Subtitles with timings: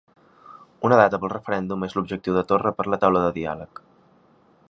[0.87, 3.83] Una data pel referèndum és l'objectiu de Torra per la taula de diàleg